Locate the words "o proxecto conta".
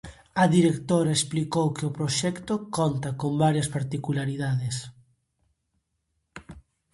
1.89-3.09